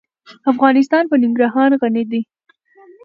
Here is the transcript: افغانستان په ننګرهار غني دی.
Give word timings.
افغانستان 0.51 1.03
په 1.07 1.15
ننګرهار 1.23 1.71
غني 1.81 2.03
دی. 2.11 2.21